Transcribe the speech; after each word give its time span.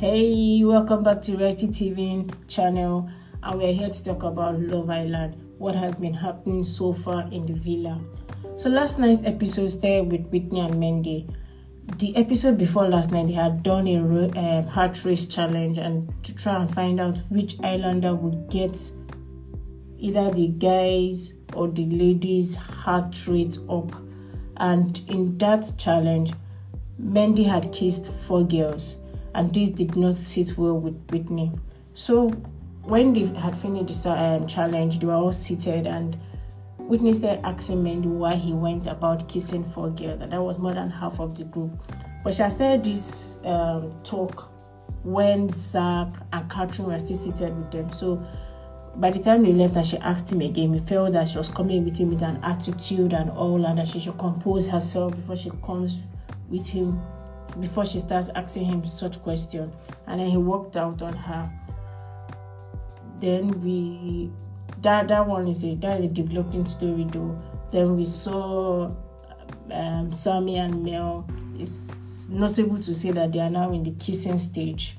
Hey, 0.00 0.62
welcome 0.64 1.02
back 1.02 1.20
to 1.24 1.36
Reality 1.36 1.66
TV 1.66 2.32
channel, 2.48 3.10
and 3.42 3.58
we're 3.58 3.74
here 3.74 3.90
to 3.90 4.02
talk 4.02 4.22
about 4.22 4.58
Love 4.58 4.88
Island. 4.88 5.36
What 5.58 5.74
has 5.74 5.94
been 5.94 6.14
happening 6.14 6.64
so 6.64 6.94
far 6.94 7.28
in 7.30 7.42
the 7.42 7.52
villa? 7.52 8.00
So 8.56 8.70
last 8.70 8.98
night's 8.98 9.20
episode 9.24 9.66
started 9.66 10.10
with 10.10 10.26
Whitney 10.28 10.60
and 10.60 10.76
Mehdi. 10.76 11.30
The 11.98 12.16
episode 12.16 12.56
before 12.56 12.88
last 12.88 13.12
night, 13.12 13.26
they 13.26 13.34
had 13.34 13.62
done 13.62 13.86
a 13.88 13.98
um, 13.98 14.66
heart 14.68 15.04
race 15.04 15.26
challenge 15.26 15.76
and 15.76 16.10
to 16.24 16.34
try 16.34 16.56
and 16.62 16.74
find 16.74 16.98
out 16.98 17.18
which 17.28 17.60
islander 17.62 18.14
would 18.14 18.48
get 18.48 18.80
either 19.98 20.30
the 20.30 20.48
guys 20.48 21.34
or 21.52 21.68
the 21.68 21.84
ladies' 21.84 22.56
heart 22.56 23.26
rate 23.26 23.58
up. 23.68 23.94
And 24.56 24.98
in 25.08 25.36
that 25.36 25.70
challenge, 25.76 26.32
Mehdi 26.98 27.44
had 27.44 27.70
kissed 27.70 28.10
four 28.10 28.44
girls 28.44 28.96
and 29.40 29.54
this 29.54 29.70
did 29.70 29.96
not 29.96 30.14
sit 30.14 30.58
well 30.58 30.78
with 30.78 31.10
Whitney. 31.10 31.50
So 31.94 32.28
when 32.82 33.14
they 33.14 33.24
had 33.24 33.56
finished 33.56 34.04
the 34.04 34.10
um, 34.10 34.46
challenge, 34.46 34.98
they 34.98 35.06
were 35.06 35.14
all 35.14 35.32
seated, 35.32 35.86
and 35.86 36.18
Whitney 36.76 37.14
started 37.14 37.46
asking 37.46 37.82
Mehdi 37.82 38.04
why 38.04 38.34
he 38.34 38.52
went 38.52 38.86
about 38.86 39.30
kissing 39.30 39.64
four 39.64 39.88
girls, 39.88 40.20
and 40.20 40.30
that 40.32 40.42
was 40.42 40.58
more 40.58 40.74
than 40.74 40.90
half 40.90 41.20
of 41.20 41.38
the 41.38 41.44
group. 41.44 41.70
But 42.22 42.34
she 42.34 42.42
had 42.42 42.52
started 42.52 42.84
this 42.84 43.38
um, 43.46 43.94
talk 44.04 44.52
when 45.04 45.48
Zach 45.48 46.08
and 46.34 46.50
Catherine 46.50 46.88
were 46.88 46.98
still 46.98 47.16
seated 47.16 47.56
with 47.56 47.70
them. 47.70 47.90
So 47.90 48.22
by 48.96 49.10
the 49.10 49.20
time 49.20 49.42
they 49.42 49.54
left 49.54 49.74
and 49.74 49.86
she 49.86 49.96
asked 49.98 50.30
him 50.30 50.42
again, 50.42 50.74
he 50.74 50.80
felt 50.80 51.14
that 51.14 51.30
she 51.30 51.38
was 51.38 51.48
coming 51.48 51.82
with 51.82 51.96
him 51.98 52.10
with 52.10 52.20
an 52.20 52.44
attitude 52.44 53.14
and 53.14 53.30
all, 53.30 53.64
and 53.64 53.78
that 53.78 53.86
she 53.86 54.00
should 54.00 54.18
compose 54.18 54.68
herself 54.68 55.16
before 55.16 55.36
she 55.38 55.50
comes 55.64 55.98
with 56.50 56.68
him 56.68 57.00
before 57.58 57.84
she 57.84 57.98
starts 57.98 58.28
asking 58.30 58.66
him 58.66 58.84
such 58.84 59.22
question. 59.22 59.72
And 60.06 60.20
then 60.20 60.28
he 60.28 60.36
walked 60.36 60.76
out 60.76 61.02
on 61.02 61.14
her. 61.14 61.50
Then 63.18 63.60
we 63.62 64.30
that 64.82 65.08
that 65.08 65.26
one 65.26 65.48
is 65.48 65.64
a 65.64 65.74
that 65.76 66.00
is 66.00 66.06
a 66.06 66.08
developing 66.08 66.66
story 66.66 67.06
though. 67.10 67.40
Then 67.72 67.96
we 67.96 68.04
saw 68.04 68.90
um, 69.72 70.12
Sammy 70.12 70.58
and 70.58 70.82
Mel. 70.82 71.28
It's 71.58 72.28
notable 72.28 72.78
to 72.78 72.94
say 72.94 73.10
that 73.12 73.32
they 73.32 73.40
are 73.40 73.50
now 73.50 73.72
in 73.72 73.82
the 73.82 73.92
kissing 73.92 74.38
stage. 74.38 74.96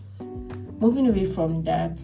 Moving 0.80 1.08
away 1.08 1.26
from 1.26 1.64
that 1.64 2.02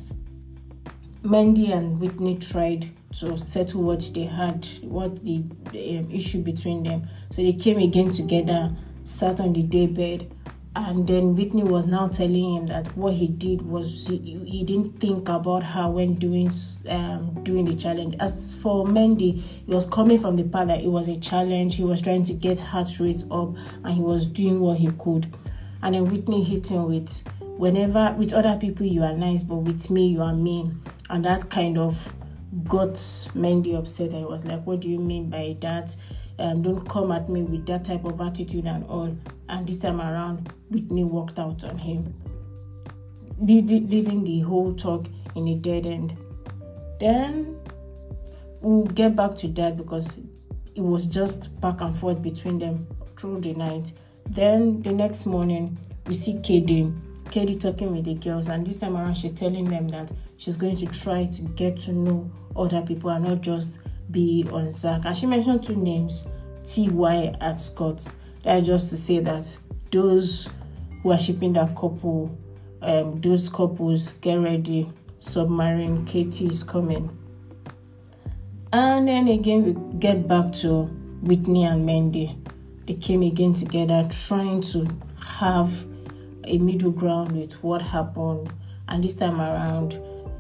Mehdi 1.24 1.76
and 1.76 2.00
Whitney 2.00 2.38
tried 2.38 2.90
to 3.20 3.38
settle 3.38 3.84
what 3.84 4.10
they 4.14 4.24
had, 4.24 4.68
what 4.82 5.24
the 5.24 5.44
um, 5.70 6.10
issue 6.12 6.42
between 6.42 6.84
them. 6.84 7.08
So 7.32 7.42
they 7.42 7.54
came 7.54 7.80
again 7.80 8.12
together, 8.12 8.76
sat 9.04 9.40
on 9.40 9.54
the 9.54 9.64
daybed, 9.64 10.32
and 10.76 11.08
then 11.08 11.36
Whitney 11.36 11.64
was 11.64 11.88
now 11.88 12.08
telling 12.08 12.56
him 12.56 12.68
that 12.68 12.96
what 12.96 13.14
he 13.14 13.28
did 13.28 13.64
was 13.64 14.08
he, 14.08 14.18
he 14.46 14.64
didn't 14.64 15.00
think 15.00 15.28
about 15.28 15.64
her 15.64 15.90
when 15.90 16.16
doing 16.16 16.52
um, 16.90 17.44
doing 17.44 17.66
the 17.66 17.76
challenge. 17.76 18.16
As 18.20 18.54
for 18.54 18.86
Mehdi, 18.86 19.42
he 19.42 19.74
was 19.74 19.88
coming 19.88 20.18
from 20.18 20.36
the 20.36 20.44
part 20.44 20.68
that 20.68 20.82
it 20.82 20.88
was 20.90 21.08
a 21.08 21.18
challenge. 21.18 21.76
He 21.76 21.84
was 21.84 22.02
trying 22.02 22.24
to 22.24 22.34
get 22.34 22.60
heart 22.60 23.00
rate 23.00 23.24
up, 23.32 23.56
and 23.84 23.96
he 23.96 24.02
was 24.02 24.28
doing 24.28 24.60
what 24.60 24.78
he 24.78 24.92
could. 25.00 25.36
And 25.82 25.96
then 25.96 26.06
Whitney 26.06 26.44
hit 26.44 26.68
him 26.68 26.88
with, 26.88 27.28
"Whenever 27.42 28.16
with 28.18 28.34
other 28.34 28.58
people 28.60 28.86
you 28.86 29.04
are 29.04 29.16
nice, 29.16 29.44
but 29.44 29.58
with 29.58 29.90
me 29.90 30.08
you 30.08 30.22
are 30.22 30.36
mean," 30.36 30.82
and 31.10 31.26
that 31.26 31.50
kind 31.50 31.78
of 31.78 32.14
got 32.68 32.94
Mehdi 33.36 33.76
upset. 33.76 34.14
I 34.14 34.26
was 34.26 34.46
like, 34.46 34.66
"What 34.66 34.82
do 34.82 34.90
you 34.90 35.00
mean 35.00 35.30
by 35.30 35.58
that?" 35.62 35.96
Um, 36.40 36.62
don't 36.62 36.88
come 36.88 37.12
at 37.12 37.30
me 37.30 37.42
with 37.42 37.66
that 37.66 37.86
type 37.86 38.06
of 38.06 38.22
attitude 38.22 38.66
and 38.66 38.86
all. 38.86 39.16
And 39.50 39.68
this 39.68 39.80
time 39.80 40.02
around, 40.02 40.54
Whitney 40.70 41.04
walked 41.04 41.40
out 41.40 41.64
on 41.64 41.78
him, 41.78 42.14
leaving 43.40 44.24
the 44.24 44.42
whole 44.42 44.74
talk 44.74 45.08
in 45.36 45.48
a 45.48 45.56
dead 45.56 45.86
end. 45.86 46.16
Then 47.00 47.60
we'll 48.62 48.86
get 48.86 49.16
back 49.16 49.36
to 49.36 49.48
that 49.50 49.78
because 49.78 50.20
it 50.76 50.82
was 50.82 51.06
just 51.06 51.60
back 51.60 51.82
and 51.82 51.96
forth 51.98 52.22
between 52.22 52.60
them 52.60 52.88
through 53.18 53.42
the 53.42 53.54
night. 53.54 53.94
Then 54.30 54.82
the 54.82 54.92
next 54.92 55.26
morning, 55.26 55.78
we 56.06 56.14
see 56.14 56.40
Kady, 56.42 56.92
Kady 57.32 57.56
talking 57.56 57.96
with 57.96 58.06
the 58.06 58.14
girls, 58.14 58.48
and 58.48 58.66
this 58.66 58.78
time 58.78 58.96
around, 58.96 59.16
she's 59.16 59.34
telling 59.34 59.66
them 59.66 59.88
that 59.90 60.12
she's 60.38 60.58
going 60.58 60.76
to 60.78 60.86
try 60.88 61.26
to 61.26 61.42
get 61.44 61.78
to 61.80 61.94
know 61.94 62.30
other 62.56 62.82
people 62.82 63.10
and 63.10 63.26
not 63.26 63.42
just 63.42 63.80
be 64.12 64.48
on 64.52 64.72
Zach. 64.72 65.02
And 65.06 65.16
she 65.16 65.26
mentioned 65.26 65.64
two 65.64 65.76
names, 65.76 66.28
Ty 66.66 67.36
and 67.40 67.60
Scott. 67.60 68.08
That 68.44 68.62
is 68.62 68.68
just 68.68 68.90
to 68.90 68.98
say 68.98 69.20
that 69.20 69.58
those 69.92 70.50
who 71.02 71.12
are 71.12 71.18
shipping 71.18 71.54
that 71.54 71.76
couple, 71.76 72.38
um, 72.82 73.20
those 73.22 73.50
couples, 73.50 74.14
get 74.14 74.36
ready. 74.36 74.92
Submarine 75.20 76.06
Kady 76.06 76.48
is 76.48 76.64
coming. 76.64 77.10
And 78.72 79.08
then 79.08 79.28
again, 79.28 79.64
we 79.66 80.00
get 80.00 80.28
back 80.28 80.52
to 80.54 80.84
Whitney 81.22 81.66
and 81.66 81.88
Mehdi. 81.88 82.38
They 82.86 82.94
came 82.94 83.24
again 83.24 83.54
together, 83.54 84.08
trying 84.12 84.62
to 84.64 84.88
have 85.20 85.86
a 86.44 86.58
middle 86.58 86.92
ground 86.92 87.32
with 87.34 87.54
what 87.64 87.82
happened. 87.82 88.54
And 88.88 89.04
this 89.04 89.16
time 89.16 89.42
around, 89.42 90.00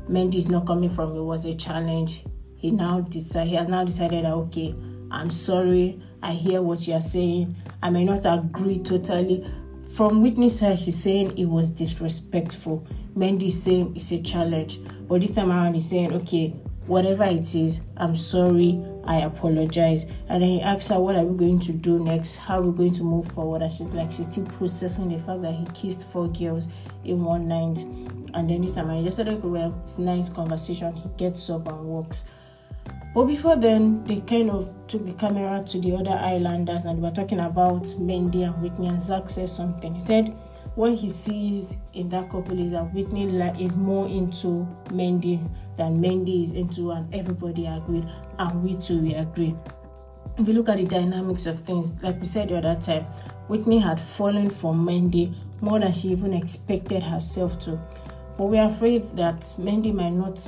Mehdi 0.10 0.36
is 0.36 0.48
not 0.48 0.66
coming 0.66 0.90
from 0.90 1.16
it 1.16 1.22
was 1.22 1.46
a 1.46 1.56
challenge 1.56 2.24
he 2.68 2.72
now 2.72 3.00
decide 3.00 3.48
he 3.48 3.56
has 3.56 3.70
now 3.70 3.86
decided 3.86 4.26
that 4.26 4.34
okay, 4.34 4.76
I'm 5.10 5.30
sorry, 5.30 6.02
I 6.22 6.34
hear 6.34 6.62
what 6.62 6.86
you 6.86 6.96
are 6.96 7.02
saying. 7.02 7.56
I 7.82 7.90
may 7.90 8.04
not 8.04 8.26
agree 8.26 8.80
totally. 8.80 9.50
From 9.94 10.22
Whitney's 10.22 10.60
side, 10.60 10.80
she's 10.80 11.02
saying 11.02 11.38
it 11.38 11.46
was 11.46 11.70
disrespectful. 11.70 12.86
Mehdi 13.16 13.50
saying 13.50 13.94
it's 13.96 14.12
a 14.12 14.22
challenge. 14.22 14.82
But 15.08 15.22
this 15.22 15.32
time 15.32 15.50
around, 15.50 15.76
he's 15.76 15.90
saying, 15.90 16.14
okay, 16.14 16.50
whatever 16.88 17.24
it 17.24 17.56
is, 17.56 17.86
I'm 17.96 18.16
sorry, 18.16 18.84
I 19.06 19.22
apologize. 19.22 20.04
And 20.28 20.44
then 20.44 20.50
he 20.50 20.62
asks 20.62 20.90
her, 20.90 21.00
what 21.00 21.16
are 21.16 21.24
we 21.24 21.38
going 21.38 21.60
to 21.62 21.72
do 21.72 22.04
next? 22.04 22.36
How 22.36 22.60
are 22.60 22.64
we 22.64 22.78
going 22.78 22.94
to 22.96 23.04
move 23.04 23.32
forward? 23.32 23.62
And 23.62 23.72
she's 23.72 23.92
like, 23.92 24.12
she's 24.12 24.30
still 24.30 24.46
processing 24.46 25.08
the 25.08 25.18
fact 25.18 25.42
that 25.44 25.54
he 25.54 25.66
kissed 25.74 26.04
four 26.04 26.28
girls 26.28 26.68
in 27.06 27.24
one 27.24 27.48
night. 27.48 27.80
And 28.34 28.50
then 28.50 28.62
this 28.62 28.74
time 28.74 28.90
I 28.90 29.02
just 29.04 29.18
said, 29.18 29.30
okay, 29.30 29.48
well, 29.48 29.82
it's 29.86 29.98
nice 29.98 30.30
conversation. 30.30 30.94
He 30.96 31.10
gets 31.16 31.50
up 31.50 31.68
and 31.70 31.86
walks. 31.86 32.26
But 33.18 33.26
before 33.26 33.56
then, 33.56 34.04
they 34.04 34.20
kind 34.20 34.52
of 34.52 34.70
took 34.88 35.04
the 35.04 35.14
camera 35.14 35.64
to 35.64 35.80
the 35.80 35.96
other 35.96 36.12
islanders 36.12 36.86
and 36.86 37.02
were 37.02 37.10
talking 37.10 37.40
about 37.40 37.82
Mehdi 37.98 38.46
and 38.46 38.62
Whitney. 38.62 38.90
And 38.90 39.02
Zach 39.02 39.28
said 39.28 39.50
something. 39.50 39.96
He 39.96 40.00
said, 40.00 40.38
what 40.76 40.94
he 40.94 41.10
sees 41.10 41.78
in 41.96 42.10
that 42.10 42.30
couple 42.30 42.60
is 42.60 42.74
that 42.74 42.94
Whitney 42.94 43.24
is 43.60 43.76
more 43.76 44.08
into 44.08 44.68
Mehdi 44.90 45.44
than 45.78 46.00
Mehdi 46.00 46.44
is 46.44 46.52
into, 46.52 46.92
and 46.92 47.12
everybody 47.12 47.66
agreed, 47.66 48.08
and 48.38 48.64
we 48.64 48.76
too 48.76 49.02
we 49.02 49.16
agree. 49.16 49.56
If 50.38 50.48
you 50.48 50.54
look 50.54 50.70
at 50.70 50.78
the 50.78 50.86
dynamics 50.86 51.48
of 51.48 51.64
things, 51.64 51.96
like 52.04 52.20
we 52.20 52.28
said 52.28 52.50
the 52.50 52.60
other 52.60 52.80
time, 52.80 53.06
Whitney 53.48 53.80
had 53.80 54.00
fallen 54.00 54.52
for 54.52 54.76
Mehdi 54.76 55.34
more 55.60 55.80
than 55.80 55.92
she 55.92 56.10
even 56.10 56.36
expected 56.36 57.02
herself 57.02 57.60
to. 57.62 57.80
But 58.38 58.44
we're 58.44 58.68
afraid 58.68 59.06
that 59.16 59.40
Mehdi 59.58 59.92
might 59.92 60.14
not 60.14 60.40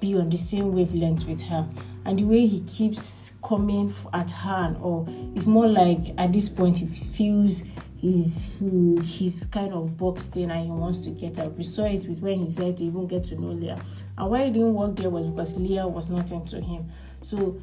be 0.00 0.14
on 0.14 0.30
the 0.30 0.38
same 0.38 0.72
wavelength 0.72 1.26
with 1.26 1.42
her. 1.42 1.68
And 2.08 2.18
the 2.18 2.24
way 2.24 2.46
he 2.46 2.60
keeps 2.60 3.36
coming 3.44 3.94
at 4.14 4.30
her, 4.30 4.50
and 4.50 4.78
or 4.78 5.06
it's 5.36 5.44
more 5.44 5.66
like 5.66 5.98
at 6.16 6.32
this 6.32 6.48
point 6.48 6.78
he 6.78 6.86
feels 6.86 7.64
he's 7.98 8.60
he 8.60 8.96
he's 9.02 9.44
kind 9.44 9.74
of 9.74 9.94
boxed 9.98 10.34
in 10.38 10.50
and 10.50 10.64
he 10.64 10.70
wants 10.70 11.02
to 11.02 11.10
get 11.10 11.38
out. 11.38 11.54
We 11.54 11.64
saw 11.64 11.84
it 11.84 12.06
with 12.08 12.20
when 12.20 12.46
he 12.46 12.54
tried 12.54 12.78
to 12.78 12.84
even 12.84 13.06
get 13.08 13.24
to 13.24 13.38
know 13.38 13.48
Leah. 13.48 13.78
And 14.16 14.30
why 14.30 14.46
he 14.46 14.50
didn't 14.52 14.72
work 14.72 14.96
there 14.96 15.10
was 15.10 15.26
because 15.26 15.58
Leah 15.58 15.86
was 15.86 16.08
not 16.08 16.32
into 16.32 16.62
him. 16.62 16.90
So 17.20 17.60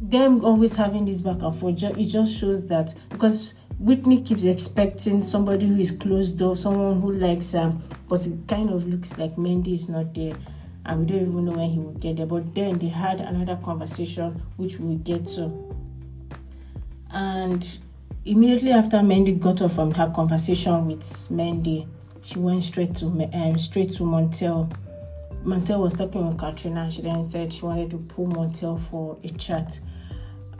them 0.00 0.44
always 0.44 0.76
having 0.76 1.04
this 1.04 1.22
back 1.22 1.42
and 1.42 1.58
forth, 1.58 1.82
it 1.82 2.04
just 2.04 2.38
shows 2.38 2.68
that 2.68 2.94
because 3.08 3.56
Whitney 3.80 4.22
keeps 4.22 4.44
expecting 4.44 5.22
somebody 5.22 5.66
who 5.66 5.80
is 5.80 5.90
closed 5.90 6.40
off, 6.40 6.60
someone 6.60 7.00
who 7.00 7.10
likes 7.10 7.50
her, 7.50 7.76
but 8.08 8.24
it 8.28 8.46
kind 8.46 8.70
of 8.70 8.86
looks 8.86 9.18
like 9.18 9.34
Mehdi 9.34 9.72
is 9.72 9.88
not 9.88 10.14
there 10.14 10.36
and 10.86 11.00
we 11.00 11.06
don't 11.06 11.22
even 11.22 11.44
know 11.44 11.52
when 11.52 11.70
he 11.70 11.78
will 11.78 11.92
get 11.92 12.16
there. 12.16 12.26
But 12.26 12.54
then 12.54 12.78
they 12.78 12.88
had 12.88 13.20
another 13.20 13.56
conversation, 13.62 14.42
which 14.56 14.78
we'll 14.78 14.98
get 14.98 15.26
to. 15.28 15.76
And 17.10 17.66
immediately 18.24 18.72
after 18.72 18.98
Mehdi 18.98 19.38
got 19.38 19.62
off 19.62 19.74
from 19.74 19.92
her 19.92 20.10
conversation 20.14 20.86
with 20.86 21.02
Mehdi, 21.30 21.86
she 22.22 22.38
went 22.38 22.62
straight 22.62 22.94
to 22.96 23.06
um, 23.06 23.58
straight 23.58 23.90
to 23.92 24.04
Montel. 24.04 24.72
Montel 25.44 25.80
was 25.80 25.94
talking 25.94 26.26
with 26.28 26.38
Katrina. 26.38 26.90
She 26.90 27.02
then 27.02 27.26
said 27.26 27.52
she 27.52 27.64
wanted 27.64 27.90
to 27.90 27.98
pull 27.98 28.28
Montel 28.28 28.78
for 28.78 29.18
a 29.24 29.28
chat. 29.28 29.78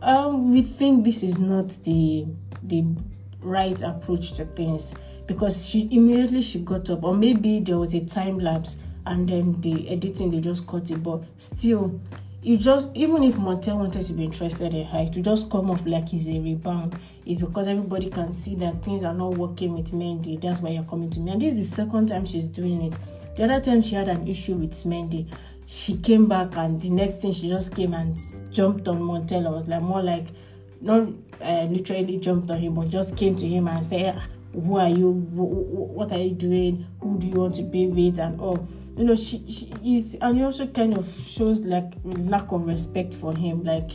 Um, 0.01 0.51
we 0.51 0.61
think 0.61 1.05
this 1.05 1.23
is 1.23 1.39
not 1.39 1.69
the 1.83 2.25
the 2.63 2.85
right 3.41 3.81
approach 3.81 4.33
to 4.33 4.45
things 4.45 4.95
because 5.27 5.67
she 5.67 5.87
immediately 5.91 6.41
she 6.41 6.59
got 6.59 6.89
up, 6.89 7.03
or 7.03 7.15
maybe 7.15 7.59
there 7.59 7.77
was 7.77 7.93
a 7.93 8.05
time 8.05 8.39
lapse 8.39 8.77
and 9.05 9.27
then 9.27 9.59
the 9.61 9.89
editing 9.89 10.31
they 10.31 10.39
just 10.39 10.65
cut 10.67 10.89
it 10.89 11.01
but 11.03 11.23
still 11.37 11.99
you 12.43 12.57
just 12.57 12.95
even 12.95 13.23
if 13.23 13.35
Montel 13.35 13.77
wanted 13.77 14.05
to 14.05 14.13
be 14.13 14.25
interested 14.25 14.73
in 14.73 14.85
her, 14.85 15.09
to 15.09 15.21
just 15.21 15.49
come 15.49 15.71
off 15.71 15.85
like 15.85 16.09
he's 16.09 16.27
a 16.27 16.39
rebound 16.39 16.99
is 17.25 17.37
because 17.37 17.67
everybody 17.67 18.09
can 18.09 18.33
see 18.33 18.55
that 18.55 18.83
things 18.83 19.03
are 19.03 19.13
not 19.13 19.37
working 19.37 19.73
with 19.73 19.91
Mendy. 19.93 20.39
That's 20.41 20.59
why 20.59 20.71
you're 20.71 20.83
coming 20.83 21.09
to 21.11 21.21
me. 21.21 21.31
And 21.31 21.41
this 21.41 21.53
is 21.53 21.69
the 21.69 21.75
second 21.75 22.09
time 22.09 22.25
she's 22.25 22.47
doing 22.47 22.81
it. 22.81 22.97
The 23.37 23.45
other 23.45 23.61
time 23.61 23.81
she 23.81 23.95
had 23.95 24.09
an 24.09 24.27
issue 24.27 24.55
with 24.55 24.73
Mendy, 24.73 25.25
she 25.65 25.95
came 25.97 26.27
back 26.27 26.57
and 26.57 26.81
the 26.81 26.89
next 26.89 27.21
thing 27.21 27.31
she 27.31 27.47
just 27.47 27.73
came 27.73 27.93
and 27.93 28.19
jumped 28.51 28.89
on 28.89 28.99
Montel. 28.99 29.47
I 29.47 29.49
was 29.49 29.67
like 29.67 29.81
more 29.81 30.03
like 30.03 30.27
not 30.81 31.07
uh, 31.41 31.63
literally 31.63 32.17
jumped 32.17 32.51
on 32.51 32.57
him, 32.57 32.75
but 32.75 32.89
just 32.89 33.15
came 33.15 33.37
to 33.37 33.47
him 33.47 33.69
and 33.69 33.85
said, 33.85 34.15
ah, 34.17 34.27
"Who 34.53 34.77
are 34.77 34.89
you? 34.89 35.11
What 35.11 36.11
are 36.11 36.19
you 36.19 36.31
doing? 36.31 36.85
Who 37.01 37.19
do 37.19 37.27
you 37.27 37.33
want 37.33 37.55
to 37.55 37.63
be 37.63 37.87
with?" 37.87 38.19
and 38.19 38.39
all. 38.39 38.67
You 38.95 39.05
know, 39.05 39.15
she, 39.15 39.43
she 39.49 39.73
is, 39.83 40.15
and 40.21 40.37
he 40.37 40.43
also 40.43 40.67
kind 40.67 40.95
of 40.97 41.07
shows 41.25 41.61
like 41.61 41.93
lack 42.03 42.51
of 42.51 42.65
respect 42.67 43.13
for 43.13 43.35
him, 43.35 43.63
like 43.63 43.91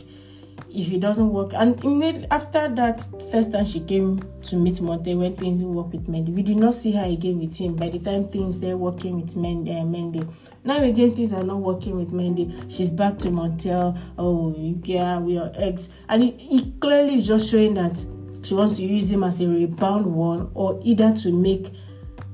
if 0.73 0.91
it 0.91 0.99
doesn't 0.99 1.31
work. 1.31 1.53
And 1.53 2.27
after 2.31 2.67
that 2.75 3.01
first 3.31 3.51
time 3.51 3.65
she 3.65 3.79
came 3.81 4.21
to 4.43 4.55
meet 4.55 4.81
Monte 4.81 5.15
when 5.15 5.35
things 5.35 5.59
didn't 5.59 5.73
work 5.73 5.91
with 5.91 6.07
Mendy, 6.07 6.35
we 6.35 6.43
did 6.43 6.57
not 6.57 6.73
see 6.73 6.91
her 6.91 7.05
again 7.05 7.39
with 7.39 7.57
him. 7.57 7.75
By 7.75 7.89
the 7.89 7.99
time 7.99 8.27
things 8.27 8.59
they're 8.59 8.77
working 8.77 9.21
with 9.21 9.35
Mendy, 9.35 9.71
uh, 9.71 9.85
Mendy. 9.85 10.31
Now 10.63 10.83
again 10.83 11.15
things 11.15 11.33
are 11.33 11.43
not 11.43 11.57
working 11.57 11.97
with 11.97 12.11
Mendy. 12.11 12.71
She's 12.71 12.89
back 12.89 13.17
to 13.19 13.29
Montel. 13.29 13.97
Oh 14.17 14.53
yeah, 14.83 15.19
we 15.19 15.37
are 15.37 15.51
ex. 15.55 15.93
And 16.07 16.23
it, 16.23 16.35
it 16.39 16.79
clearly 16.79 17.21
just 17.21 17.49
showing 17.49 17.73
that 17.75 18.03
she 18.49 18.55
wants 18.55 18.77
to 18.77 18.83
use 18.83 19.11
him 19.11 19.23
as 19.23 19.41
a 19.41 19.47
rebound 19.47 20.05
one 20.05 20.51
or 20.53 20.79
either 20.83 21.13
to 21.13 21.31
make 21.31 21.71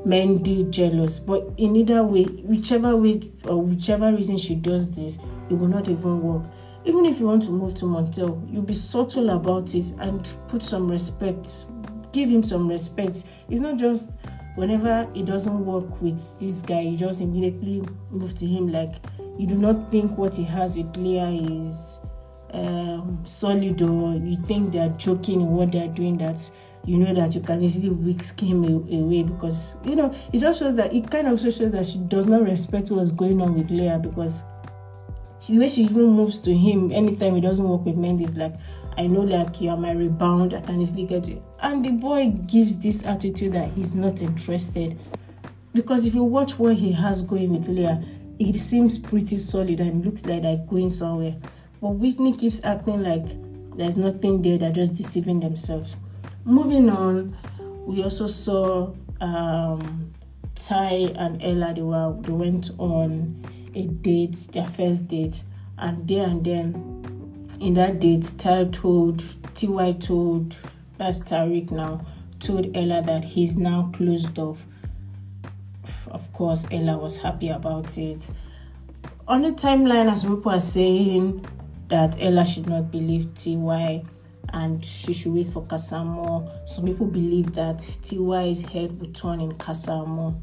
Mehdi 0.05 0.69
jealous. 0.69 1.19
But 1.19 1.53
in 1.57 1.75
either 1.75 2.03
way, 2.03 2.23
whichever 2.23 2.95
way 2.95 3.31
or 3.45 3.61
whichever 3.61 4.11
reason 4.11 4.37
she 4.37 4.55
does 4.55 4.95
this, 4.95 5.19
it 5.49 5.53
will 5.53 5.67
not 5.67 5.87
even 5.87 6.21
work 6.21 6.45
even 6.85 7.05
if 7.05 7.19
you 7.19 7.25
want 7.25 7.43
to 7.43 7.51
move 7.51 7.73
to 7.75 7.85
Montel, 7.85 8.41
you'll 8.51 8.61
be 8.61 8.73
subtle 8.73 9.31
about 9.31 9.73
it 9.73 9.85
and 9.99 10.25
put 10.47 10.61
some 10.61 10.89
respect. 10.89 11.65
Give 12.11 12.29
him 12.29 12.43
some 12.43 12.67
respect. 12.67 13.25
It's 13.49 13.59
not 13.59 13.77
just 13.77 14.13
whenever 14.55 15.09
it 15.15 15.25
doesn't 15.25 15.65
work 15.65 15.99
with 15.99 16.39
this 16.39 16.61
guy, 16.61 16.81
you 16.81 16.95
just 16.95 17.21
immediately 17.21 17.83
move 18.11 18.35
to 18.35 18.45
him. 18.45 18.71
Like 18.71 18.95
you 19.37 19.47
do 19.47 19.57
not 19.57 19.91
think 19.91 20.15
what 20.17 20.35
he 20.35 20.43
has 20.43 20.77
with 20.77 20.95
Leah 20.95 21.29
is 21.29 22.05
um, 22.53 23.21
solid, 23.25 23.81
or 23.81 24.15
you 24.15 24.37
think 24.43 24.71
they're 24.71 24.89
joking 24.89 25.41
in 25.41 25.47
what 25.47 25.71
they're 25.71 25.87
doing. 25.87 26.17
That 26.17 26.49
you 26.85 26.97
know 26.97 27.13
that 27.13 27.35
you 27.35 27.41
can 27.41 27.63
easily 27.63 27.89
whisk 27.89 28.39
him 28.39 28.63
away 28.63 29.23
because 29.23 29.77
you 29.83 29.95
know 29.95 30.13
it 30.31 30.39
just 30.39 30.59
shows 30.59 30.75
that 30.75 30.93
it 30.93 31.09
kind 31.09 31.27
of 31.27 31.39
shows 31.39 31.71
that 31.71 31.85
she 31.85 31.97
does 32.07 32.27
not 32.27 32.43
respect 32.43 32.91
what's 32.91 33.11
going 33.11 33.41
on 33.41 33.55
with 33.55 33.69
Leah 33.69 33.99
because 33.99 34.43
the 35.47 35.59
way 35.59 35.67
she 35.67 35.83
even 35.83 36.07
moves 36.07 36.39
to 36.41 36.55
him 36.55 36.91
anytime 36.91 37.35
he 37.35 37.41
doesn't 37.41 37.67
work 37.67 37.85
with 37.85 37.97
Mehdi 37.97 38.23
is 38.23 38.35
like, 38.35 38.55
I 38.97 39.07
know 39.07 39.21
like 39.21 39.61
you 39.61 39.69
are 39.69 39.77
my 39.77 39.91
rebound, 39.91 40.53
I 40.53 40.61
can 40.61 40.81
easily 40.81 41.05
get 41.05 41.27
you. 41.27 41.43
And 41.59 41.83
the 41.83 41.91
boy 41.91 42.29
gives 42.47 42.79
this 42.79 43.05
attitude 43.05 43.53
that 43.53 43.69
he's 43.71 43.93
not 43.93 44.21
interested. 44.21 44.97
Because 45.73 46.05
if 46.05 46.15
you 46.15 46.23
watch 46.23 46.57
what 46.57 46.75
he 46.75 46.91
has 46.93 47.21
going 47.21 47.53
with 47.53 47.67
Leah, 47.67 48.01
it 48.39 48.59
seems 48.59 48.97
pretty 48.97 49.37
solid 49.37 49.79
and 49.79 50.05
looks 50.05 50.25
like 50.25 50.41
they're 50.41 50.65
going 50.67 50.89
somewhere. 50.89 51.35
But 51.85 51.97
Whitney 51.97 52.35
keeps 52.35 52.65
acting 52.65 53.03
like 53.03 53.27
there's 53.77 53.95
nothing 53.95 54.41
there, 54.41 54.57
they're 54.57 54.71
just 54.71 54.95
deceiving 54.95 55.39
themselves. 55.39 55.97
Moving 56.43 56.89
on, 56.89 57.37
we 57.85 58.01
also 58.01 58.25
saw 58.25 58.91
um, 59.21 60.11
Ty 60.55 61.13
and 61.15 61.43
Ella, 61.43 61.75
they, 61.75 61.83
were, 61.83 62.17
they 62.21 62.31
went 62.31 62.71
on 62.79 63.45
a 63.75 63.83
date, 63.83 64.35
their 64.51 64.65
first 64.65 65.09
date, 65.09 65.43
and 65.77 66.07
there 66.07 66.23
and 66.25 66.43
then 66.43 67.47
in 67.61 67.75
that 67.75 67.99
date, 67.99 68.33
Ty 68.35 68.63
told 68.71 69.23
Ty 69.53 69.91
told 69.99 70.55
that's 70.97 71.19
Tyrique 71.19 71.69
now 71.69 72.03
told 72.39 72.75
Ella 72.75 73.03
that 73.03 73.23
he's 73.23 73.57
now 73.57 73.91
closed 73.93 74.39
off. 74.39 74.57
Of 76.07 76.33
course, 76.33 76.65
Ella 76.71 76.97
was 76.97 77.17
happy 77.17 77.49
about 77.49 77.95
it. 77.99 78.31
On 79.27 79.43
the 79.43 79.51
timeline, 79.51 80.11
as 80.11 80.23
people 80.23 80.51
are 80.51 80.59
saying 80.59 81.45
that 81.87 82.17
Ella 82.19 82.45
should 82.45 82.67
not 82.67 82.91
believe 82.91 83.33
Ty 83.35 84.03
and 84.53 84.83
she 84.83 85.13
should 85.13 85.33
wait 85.33 85.47
for 85.47 85.65
Casa 85.65 85.97
Amor. 85.97 86.49
Some 86.65 86.85
people 86.85 87.07
believe 87.07 87.53
that 87.53 87.79
Ty's 88.03 88.61
head 88.61 88.99
will 88.99 89.11
turn 89.13 89.39
in 89.39 89.55
Casa 89.55 89.91
Amor. 89.91 90.33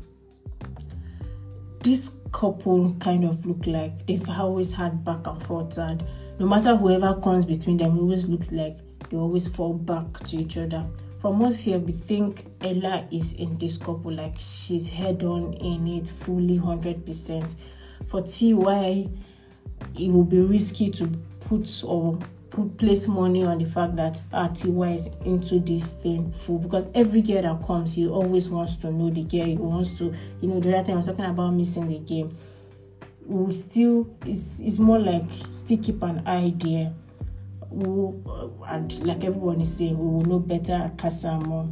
This 1.80 2.16
couple 2.32 2.94
kind 2.98 3.24
of 3.24 3.44
look 3.44 3.66
like 3.66 4.06
they've 4.06 4.28
always 4.28 4.72
had 4.72 5.04
back 5.04 5.26
and 5.26 5.42
forth 5.42 5.76
and 5.78 6.02
no 6.38 6.46
matter 6.46 6.74
whoever 6.74 7.20
comes 7.20 7.44
between 7.44 7.76
them 7.76 7.96
it 7.96 8.00
always 8.00 8.26
looks 8.26 8.50
like 8.52 8.78
they 9.10 9.16
always 9.16 9.46
fall 9.46 9.74
back 9.74 10.18
to 10.20 10.38
each 10.38 10.56
other 10.56 10.84
from 11.20 11.42
us 11.44 11.60
here 11.60 11.78
we 11.78 11.92
think 11.92 12.46
ella 12.62 13.06
is 13.12 13.34
in 13.34 13.56
this 13.58 13.76
couple 13.76 14.10
like 14.10 14.34
she's 14.38 14.88
head 14.88 15.22
on 15.22 15.52
in 15.54 15.86
it 15.86 16.08
fully 16.08 16.58
100% 16.58 17.54
for 18.08 18.22
ty 18.22 19.08
it 19.98 20.10
will 20.10 20.24
be 20.24 20.40
risky 20.40 20.90
to 20.90 21.06
put 21.40 21.82
or 21.84 22.18
put 22.52 22.76
place 22.76 23.08
money 23.08 23.44
on 23.44 23.58
the 23.58 23.64
fact 23.64 23.96
that 23.96 24.20
ah, 24.32 24.48
RTY 24.48 24.94
is 24.94 25.16
into 25.24 25.58
this 25.58 25.90
thing 25.90 26.32
full 26.32 26.58
because 26.58 26.86
every 26.94 27.22
girl 27.22 27.42
that 27.42 27.66
comes, 27.66 27.94
he 27.94 28.06
always 28.06 28.48
wants 28.48 28.76
to 28.78 28.92
know 28.92 29.10
the 29.10 29.22
girl. 29.24 29.46
He 29.46 29.56
wants 29.56 29.96
to, 29.98 30.12
you 30.40 30.48
know, 30.48 30.60
the 30.60 30.74
other 30.76 30.84
thing 30.84 30.94
I 30.94 30.98
was 30.98 31.06
talking 31.06 31.24
about 31.24 31.50
missing 31.52 31.88
the 31.88 31.98
game. 31.98 32.36
We 33.26 33.52
still, 33.52 34.14
it's, 34.26 34.60
it's 34.60 34.78
more 34.78 34.98
like 34.98 35.24
still 35.52 35.78
keep 35.78 36.02
an 36.02 36.22
there. 36.58 36.92
we 37.70 38.12
and 38.66 39.06
like 39.06 39.24
everyone 39.24 39.60
is 39.60 39.74
saying, 39.76 39.98
we 39.98 40.04
will 40.04 40.24
know 40.24 40.38
better 40.38 40.74
at 40.74 40.98
Casa 40.98 41.28
Amor. 41.28 41.68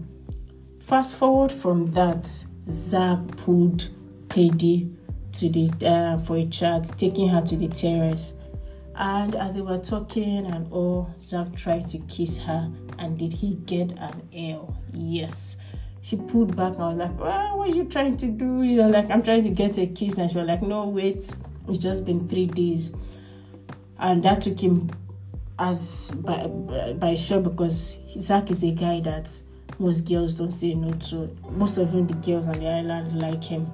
Fast 0.81 1.17
forward 1.17 1.53
from 1.53 1.91
that, 1.93 2.27
Zach 2.63 3.19
pulled 3.37 3.91
Kady 4.31 4.91
to 5.33 5.49
the 5.49 5.71
uh, 5.87 6.19
for 6.19 6.37
a 6.37 6.47
chat, 6.47 6.91
taking 6.99 7.29
her 7.29 7.43
to 7.43 7.57
the 7.57 7.69
terrace 7.69 8.35
and 9.01 9.35
as 9.35 9.55
they 9.55 9.63
were 9.63 9.79
talking 9.79 10.45
and 10.45 10.71
all, 10.71 11.11
Zach 11.19 11.57
tried 11.57 11.87
to 11.87 11.99
kiss 12.01 12.37
her. 12.39 12.71
And 12.99 13.19
did 13.19 13.33
he 13.33 13.55
get 13.65 13.93
an 13.93 14.29
L? 14.35 14.77
Yes. 14.93 15.57
She 16.03 16.17
pulled 16.17 16.55
back 16.55 16.75
and 16.75 16.83
I 16.83 16.89
was 16.89 16.99
like, 16.99 17.19
well, 17.19 17.59
what 17.59 17.71
are 17.71 17.75
you 17.75 17.85
trying 17.85 18.19
to 18.19 18.27
do? 18.27 18.63
You 18.63 18.77
know, 18.77 18.89
like, 18.89 19.11
I'm 19.11 19.23
trying 19.23 19.45
to 19.45 19.49
get 19.49 19.79
a 19.79 19.87
kiss. 19.87 20.19
And 20.19 20.31
she 20.31 20.37
was 20.37 20.47
like, 20.47 20.61
no, 20.61 20.87
wait, 20.87 21.35
it's 21.67 21.79
just 21.79 22.05
been 22.05 22.29
three 22.29 22.45
days. 22.45 22.95
And 23.99 24.23
that 24.23 24.43
took 24.43 24.61
him 24.61 24.91
as 25.59 26.11
by, 26.17 26.47
by 26.47 27.15
sure 27.15 27.41
because 27.41 27.97
Zach 28.19 28.51
is 28.51 28.63
a 28.65 28.73
guy 28.73 29.01
that 29.01 29.31
most 29.79 30.07
girls 30.07 30.35
don't 30.35 30.51
say 30.51 30.75
no 30.75 30.93
to. 30.93 31.35
Most 31.51 31.79
of 31.79 31.93
them, 31.93 32.07
the 32.07 32.15
girls 32.15 32.49
on 32.49 32.61
the 32.61 32.69
island 32.69 33.19
like 33.19 33.43
him. 33.43 33.73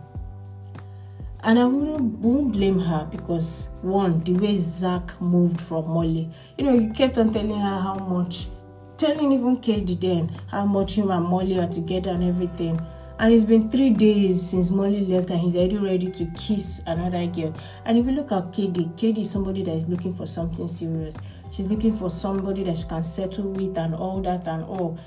And 1.43 1.59
I 1.59 1.65
wouldn't, 1.65 2.19
wouldn't 2.19 2.53
blame 2.53 2.79
her 2.81 3.07
because 3.11 3.71
one, 3.83 4.25
the 4.25 4.33
way 4.33 4.57
Zach 4.57 5.21
moved 5.21 5.61
from 5.61 5.89
Molly, 5.89 6.31
you 6.59 6.65
know, 6.65 6.75
you 6.75 6.93
kept 6.93 7.19
on 7.19 7.33
telling 7.33 7.59
her 7.61 7.81
how 7.81 7.95
much, 7.95 8.49
telling 8.97 9.33
even 9.33 9.59
Kady 9.59 9.95
then 9.95 10.29
how 10.51 10.65
much 10.65 10.95
him 10.95 11.11
and 11.11 11.25
Molly 11.25 11.59
are 11.59 11.69
together 11.69 12.11
and 12.11 12.25
everything. 12.25 12.81
And 13.19 13.33
it's 13.33 13.45
been 13.45 13.71
three 13.71 13.91
days 13.91 14.51
since 14.51 14.71
Molly 14.71 15.01
left, 15.07 15.31
and 15.31 15.41
he's 15.41 15.57
already 15.57 15.79
ready 15.79 16.11
to 16.11 16.27
kiss 16.37 16.83
another 16.87 17.27
girl. 17.27 17.55
And 17.87 17.97
if 17.97 18.05
you 18.05 18.13
look 18.13 18.31
at 18.31 18.53
Kady, 18.53 18.91
Kady 18.97 19.23
is 19.23 19.31
somebody 19.31 19.63
that 19.63 19.75
is 19.75 19.89
looking 19.89 20.15
for 20.15 20.27
something 20.27 20.69
serious. 20.69 21.23
She's 21.51 21.67
looking 21.69 21.97
for 21.97 22.11
somebody 22.11 22.63
that 22.65 22.77
she 22.77 22.85
can 22.85 23.03
settle 23.03 23.53
with 23.53 23.79
and 23.79 23.95
all 23.95 24.21
that 24.23 24.47
and 24.47 24.65
all 24.65 24.99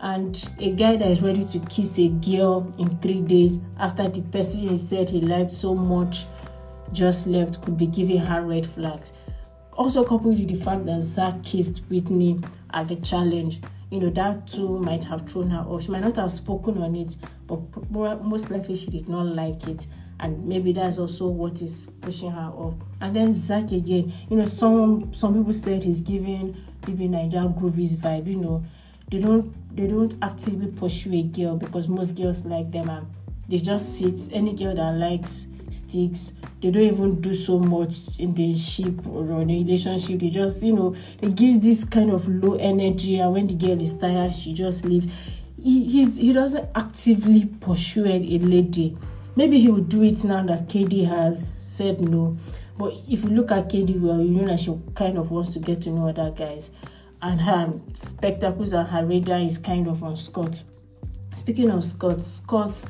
and 0.00 0.48
a 0.58 0.70
guy 0.72 0.96
that 0.96 1.08
is 1.08 1.22
ready 1.22 1.44
to 1.44 1.58
kiss 1.60 1.98
a 1.98 2.08
girl 2.08 2.72
in 2.78 2.98
three 2.98 3.20
days 3.20 3.62
after 3.78 4.08
the 4.08 4.20
person 4.22 4.68
he 4.68 4.76
said 4.76 5.08
he 5.08 5.20
liked 5.20 5.50
so 5.50 5.74
much 5.74 6.26
just 6.92 7.26
left 7.26 7.62
could 7.62 7.76
be 7.76 7.86
giving 7.86 8.18
her 8.18 8.42
red 8.42 8.66
flags. 8.66 9.12
Also, 9.72 10.04
coupled 10.04 10.38
with 10.38 10.48
the 10.48 10.54
fact 10.54 10.86
that 10.86 11.02
Zach 11.02 11.42
kissed 11.42 11.80
Whitney 11.90 12.40
at 12.72 12.88
the 12.88 12.96
challenge, 12.96 13.60
you 13.90 14.00
know, 14.00 14.10
that 14.10 14.46
too 14.46 14.78
might 14.78 15.02
have 15.04 15.28
thrown 15.28 15.50
her 15.50 15.62
off. 15.62 15.82
She 15.82 15.90
might 15.90 16.02
not 16.04 16.16
have 16.16 16.30
spoken 16.30 16.78
on 16.78 16.94
it, 16.94 17.16
but 17.46 17.60
most 18.22 18.50
likely 18.50 18.76
she 18.76 18.86
did 18.86 19.08
not 19.08 19.26
like 19.26 19.66
it. 19.66 19.86
And 20.20 20.46
maybe 20.46 20.72
that's 20.72 20.98
also 20.98 21.26
what 21.26 21.60
is 21.60 21.90
pushing 22.00 22.30
her 22.30 22.52
off. 22.54 22.74
And 23.00 23.16
then 23.16 23.32
Zach 23.32 23.72
again, 23.72 24.12
you 24.30 24.36
know, 24.36 24.46
some 24.46 25.12
some 25.12 25.34
people 25.34 25.52
said 25.52 25.82
he's 25.82 26.00
giving 26.00 26.56
maybe 26.86 27.08
Niger 27.08 27.48
Groovy's 27.48 27.96
vibe, 27.96 28.28
you 28.28 28.36
know, 28.36 28.64
they 29.10 29.18
don't 29.20 29.52
they 29.76 29.86
don't 29.86 30.14
actively 30.22 30.68
pursue 30.68 31.14
a 31.14 31.22
girl 31.22 31.56
because 31.56 31.88
most 31.88 32.16
girls 32.16 32.44
like 32.44 32.70
them 32.70 32.88
and 32.88 33.06
they 33.48 33.58
just 33.58 33.98
sit. 33.98 34.32
Any 34.32 34.54
girl 34.54 34.74
that 34.74 34.94
likes 34.94 35.46
sticks 35.70 36.40
they 36.62 36.70
don't 36.70 36.82
even 36.84 37.20
do 37.20 37.34
so 37.34 37.58
much 37.58 38.18
in 38.18 38.32
the 38.34 38.54
ship 38.56 39.06
or 39.06 39.40
in 39.42 39.48
the 39.48 39.64
relationship. 39.64 40.20
They 40.20 40.30
just 40.30 40.62
you 40.62 40.74
know 40.74 40.96
they 41.20 41.28
give 41.28 41.60
this 41.62 41.84
kind 41.84 42.10
of 42.10 42.26
low 42.28 42.54
energy 42.54 43.18
and 43.18 43.32
when 43.32 43.46
the 43.46 43.54
girl 43.54 43.80
is 43.80 43.98
tired 43.98 44.32
she 44.32 44.54
just 44.54 44.84
leaves 44.84 45.08
he, 45.64 45.82
he's, 45.84 46.18
he 46.18 46.32
doesn't 46.34 46.68
actively 46.74 47.46
pursue 47.46 48.04
a 48.04 48.18
lady. 48.18 48.96
Maybe 49.34 49.58
he 49.58 49.70
will 49.70 49.80
do 49.80 50.02
it 50.02 50.22
now 50.22 50.44
that 50.44 50.68
Kady 50.68 51.04
has 51.04 51.44
said 51.44 52.02
no. 52.02 52.36
But 52.76 52.92
if 53.08 53.24
you 53.24 53.30
look 53.30 53.50
at 53.50 53.70
Kady 53.70 53.94
well, 53.98 54.20
you 54.20 54.28
know 54.30 54.46
that 54.46 54.60
she 54.60 54.78
kind 54.94 55.16
of 55.16 55.30
wants 55.30 55.54
to 55.54 55.60
get 55.60 55.80
to 55.82 55.90
know 55.90 56.08
other 56.08 56.30
guys. 56.30 56.70
And 57.24 57.40
her 57.40 57.72
spectacles 57.94 58.72
and 58.74 58.86
her 58.86 59.04
radar 59.04 59.40
is 59.40 59.58
kind 59.58 59.88
of 59.88 60.04
on 60.04 60.14
Scott. 60.14 60.62
Speaking 61.34 61.70
of 61.70 61.84
Scott, 61.84 62.22
Scott 62.22 62.84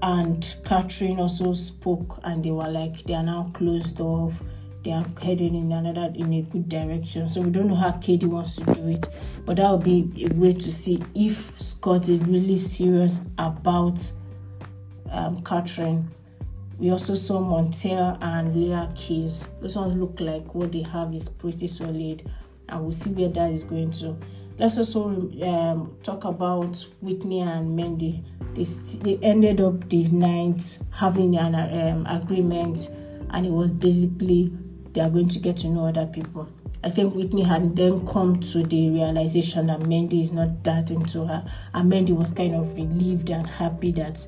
and 0.00 0.56
Catherine 0.64 1.18
also 1.18 1.52
spoke 1.52 2.20
and 2.22 2.44
they 2.44 2.50
were 2.50 2.68
like 2.68 3.02
they 3.02 3.14
are 3.14 3.22
now 3.22 3.50
closed 3.52 4.00
off 4.00 4.40
they 4.84 4.90
are 4.90 5.04
heading 5.20 5.54
in 5.54 5.72
another 5.72 6.12
in 6.14 6.32
a 6.32 6.42
good 6.42 6.68
direction. 6.68 7.28
So 7.28 7.40
we 7.40 7.50
don't 7.50 7.68
know 7.68 7.76
how 7.76 7.92
Kady 7.92 8.26
wants 8.26 8.56
to 8.56 8.64
do 8.64 8.88
it, 8.88 9.06
but 9.44 9.56
that 9.56 9.70
would 9.70 9.84
be 9.84 10.28
a 10.28 10.34
way 10.34 10.52
to 10.52 10.72
see 10.72 11.02
if 11.14 11.60
Scott 11.60 12.08
is 12.08 12.20
really 12.20 12.56
serious 12.56 13.24
about 13.38 14.00
um, 15.10 15.42
Catherine. 15.44 16.08
We 16.78 16.90
also 16.90 17.14
saw 17.14 17.38
Montel 17.38 18.18
and 18.22 18.56
Leah 18.56 18.92
Keys. 18.96 19.52
Those 19.60 19.76
ones 19.76 19.94
look 19.94 20.20
like 20.20 20.52
what 20.54 20.72
they 20.72 20.82
have 20.82 21.14
is 21.14 21.28
pretty 21.28 21.68
solid, 21.68 22.28
and 22.72 22.82
we'll 22.82 22.92
see 22.92 23.10
where 23.12 23.28
that 23.28 23.50
is 23.50 23.64
going 23.64 23.90
to. 23.92 24.16
Let's 24.58 24.78
also 24.78 25.08
um, 25.42 25.96
talk 26.02 26.24
about 26.24 26.86
Whitney 27.00 27.40
and 27.40 27.78
Mehdi. 27.78 28.24
They, 28.54 28.64
st- 28.64 29.04
they 29.04 29.26
ended 29.26 29.60
up 29.60 29.88
the 29.88 30.04
night 30.04 30.78
having 30.92 31.36
an 31.36 31.54
um, 31.54 32.06
agreement, 32.06 32.90
and 33.30 33.46
it 33.46 33.50
was 33.50 33.70
basically 33.70 34.52
they 34.92 35.00
are 35.00 35.10
going 35.10 35.28
to 35.30 35.38
get 35.38 35.58
to 35.58 35.68
know 35.68 35.86
other 35.86 36.06
people. 36.06 36.48
I 36.84 36.90
think 36.90 37.14
Whitney 37.14 37.42
had 37.42 37.76
then 37.76 38.06
come 38.06 38.40
to 38.40 38.62
the 38.64 38.90
realization 38.90 39.68
that 39.68 39.80
Mehdi 39.80 40.20
is 40.20 40.32
not 40.32 40.64
that 40.64 40.90
into 40.90 41.26
her, 41.26 41.44
and 41.74 41.92
Mehdi 41.92 42.10
was 42.10 42.32
kind 42.32 42.54
of 42.54 42.74
relieved 42.74 43.30
and 43.30 43.46
happy 43.46 43.92
that 43.92 44.26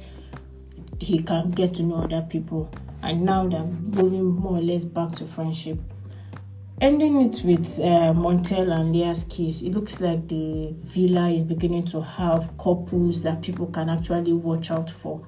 he 1.01 1.23
can 1.23 1.51
get 1.51 1.75
to 1.75 1.83
know 1.83 1.97
other 1.97 2.23
people. 2.23 2.71
And 3.03 3.23
now 3.23 3.47
they're 3.49 3.65
moving 3.65 4.25
more 4.25 4.59
or 4.59 4.63
less 4.63 4.85
back 4.85 5.13
to 5.17 5.27
friendship. 5.27 5.79
Ending 6.81 7.21
it 7.21 7.41
with 7.45 7.79
uh, 7.79 8.13
Montel 8.13 8.73
and 8.73 8.93
Leah's 8.93 9.25
kiss, 9.25 9.63
it 9.63 9.71
looks 9.71 10.01
like 10.01 10.27
the 10.27 10.75
villa 10.81 11.29
is 11.31 11.45
beginning 11.45 11.85
to 11.85 12.03
have 12.03 12.51
couples 12.59 13.23
that 13.23 13.43
people 13.43 13.67
can 13.67 13.89
actually 13.89 14.33
watch 14.33 14.73
out 14.73 14.91
for. 14.91 15.27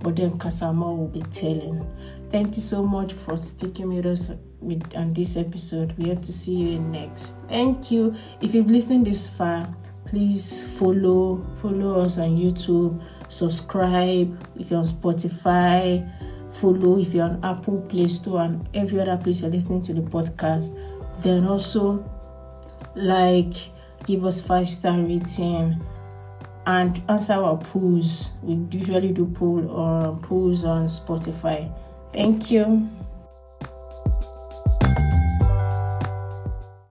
But 0.00 0.16
then 0.16 0.36
Casa 0.38 0.66
Amor 0.66 0.96
will 0.96 1.08
be 1.08 1.22
telling. 1.30 1.86
Thank 2.30 2.56
you 2.56 2.62
so 2.62 2.84
much 2.84 3.12
for 3.12 3.36
sticking 3.36 3.94
with 3.94 4.06
us 4.06 4.32
with 4.60 4.82
on 4.96 5.12
this 5.12 5.36
episode. 5.36 5.96
We 5.98 6.08
hope 6.08 6.22
to 6.22 6.32
see 6.32 6.56
you 6.56 6.76
in 6.76 6.90
next. 6.90 7.34
Thank 7.48 7.92
you. 7.92 8.14
If 8.40 8.52
you've 8.52 8.70
listened 8.70 9.06
this 9.06 9.28
far, 9.28 9.72
please 10.04 10.62
follow 10.78 11.46
follow 11.62 12.00
us 12.00 12.18
on 12.18 12.36
YouTube, 12.36 13.00
subscribe 13.28 14.36
if 14.58 14.70
you're 14.70 14.80
on 14.80 14.86
Spotify, 14.86 16.10
follow 16.52 16.98
if 16.98 17.14
you're 17.14 17.24
on 17.24 17.44
Apple 17.44 17.80
Play 17.88 18.08
Store 18.08 18.42
and 18.42 18.68
every 18.74 19.00
other 19.00 19.16
place 19.16 19.42
you're 19.42 19.50
listening 19.50 19.82
to 19.82 19.94
the 19.94 20.02
podcast. 20.02 20.76
Then 21.22 21.46
also 21.46 22.04
like, 22.94 23.54
give 24.06 24.24
us 24.24 24.40
five 24.40 24.66
star 24.66 24.98
rating 24.98 25.80
and 26.66 27.02
answer 27.08 27.34
our 27.34 27.56
polls. 27.56 28.30
We 28.42 28.54
usually 28.70 29.12
do 29.12 29.26
poll 29.26 29.68
or 29.70 30.16
polls 30.22 30.64
on 30.64 30.86
Spotify. 30.86 31.72
Thank 32.12 32.50
you. 32.50 32.88